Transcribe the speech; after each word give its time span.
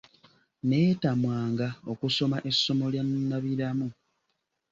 Neetamwanga 0.67 1.67
okusoma 1.91 2.37
essomo 2.49 2.85
lya 2.93 3.03
nnabiramu. 3.07 3.87